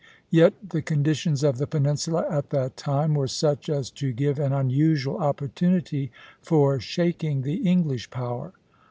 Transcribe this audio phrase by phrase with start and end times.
[0.31, 4.51] Yet the conditions of the peninsula at that time were such as to give an
[4.51, 8.51] unusual opportunity for shaking the English power.